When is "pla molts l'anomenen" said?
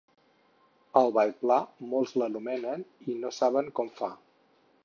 1.43-2.87